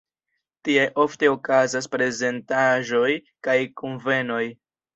[0.67, 3.13] Tie ofte okazas prezentaĵoj
[3.49, 4.45] kaj kunvenoj.